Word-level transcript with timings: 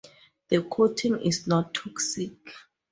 The 0.47 0.63
coating 0.63 1.21
is 1.21 1.45
not 1.45 1.75
toxic. 1.75 2.33